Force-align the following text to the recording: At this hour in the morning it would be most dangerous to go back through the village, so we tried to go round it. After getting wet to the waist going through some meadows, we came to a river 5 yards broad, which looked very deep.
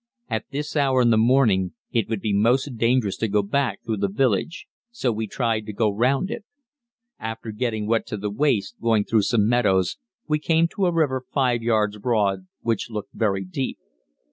At 0.31 0.45
this 0.49 0.75
hour 0.75 1.03
in 1.03 1.11
the 1.11 1.15
morning 1.17 1.73
it 1.91 2.09
would 2.09 2.21
be 2.21 2.33
most 2.33 2.75
dangerous 2.75 3.17
to 3.17 3.27
go 3.27 3.43
back 3.43 3.81
through 3.85 3.97
the 3.97 4.09
village, 4.09 4.65
so 4.89 5.11
we 5.11 5.27
tried 5.27 5.67
to 5.67 5.73
go 5.73 5.91
round 5.91 6.31
it. 6.31 6.43
After 7.19 7.51
getting 7.51 7.85
wet 7.85 8.07
to 8.07 8.17
the 8.17 8.31
waist 8.31 8.77
going 8.81 9.03
through 9.03 9.21
some 9.21 9.47
meadows, 9.47 9.97
we 10.27 10.39
came 10.39 10.67
to 10.69 10.87
a 10.87 10.91
river 10.91 11.23
5 11.31 11.61
yards 11.61 11.99
broad, 11.99 12.47
which 12.63 12.89
looked 12.89 13.13
very 13.13 13.45
deep. 13.45 13.77